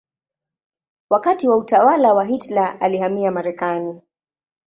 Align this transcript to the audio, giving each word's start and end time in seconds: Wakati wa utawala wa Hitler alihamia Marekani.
Wakati 1.09 1.47
wa 1.47 1.57
utawala 1.57 2.13
wa 2.13 2.25
Hitler 2.25 2.77
alihamia 2.79 3.31
Marekani. 3.31 4.01